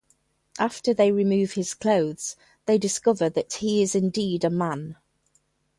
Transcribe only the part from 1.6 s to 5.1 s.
clothes, they discover that he is indeed a man.